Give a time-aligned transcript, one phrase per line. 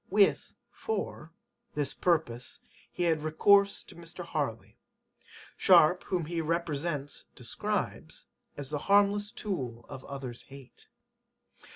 [0.09, 1.31] [With] for
[1.75, 2.59] this purpose
[2.91, 4.25] he had recourse to Mr.
[4.25, 4.79] Harley.
[5.57, 8.25] Sharpe, whom he [represents] describes
[8.57, 10.87] as "the harmless tool of others' hate."